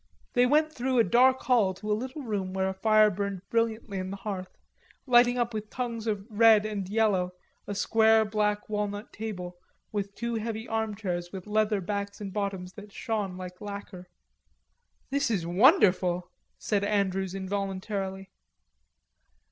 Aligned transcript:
They 0.33 0.47
went 0.47 0.73
through 0.73 0.97
a 0.97 1.03
dark 1.03 1.41
hall 1.41 1.75
to 1.75 1.91
a 1.91 1.93
little 1.93 2.23
room 2.23 2.53
where 2.53 2.67
a 2.67 2.73
fire 2.73 3.11
burned 3.11 3.47
brilliantly 3.51 3.99
in 3.99 4.09
the 4.09 4.17
hearth, 4.17 4.57
lighting 5.05 5.37
up 5.37 5.53
with 5.53 5.69
tongues 5.69 6.07
of 6.07 6.25
red 6.27 6.65
and 6.65 6.89
yellow 6.89 7.35
a 7.67 7.75
square 7.75 8.25
black 8.25 8.67
walnut 8.67 9.13
table 9.13 9.59
and 9.93 10.15
two 10.15 10.33
heavy 10.37 10.67
armchairs 10.67 11.31
with 11.31 11.45
leather 11.45 11.81
backs 11.81 12.19
and 12.19 12.33
bottoms 12.33 12.73
that 12.73 12.91
shone 12.91 13.37
like 13.37 13.61
lacquer. 13.61 14.07
"This 15.11 15.29
is 15.29 15.45
wonderful," 15.45 16.31
said 16.57 16.83
Andrews 16.83 17.35
involuntarily. 17.35 18.31